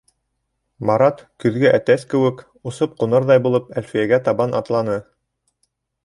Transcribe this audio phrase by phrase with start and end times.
[0.89, 4.97] Марат, көҙгө әтәс кеүек, осоп ҡунырҙай булып, Әлфиәгә табан атланы.